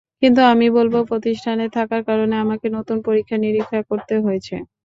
[0.21, 4.55] কিন্তু আমি বলব, প্রতিষ্ঠানে থাকার কারণে আমাকে নতুন পরীক্ষা-নিরীক্ষা করতে হয়েছে।